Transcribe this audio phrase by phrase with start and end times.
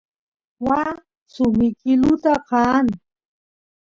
[0.65, 0.91] waa
[1.33, 2.85] suk mikiluta qaan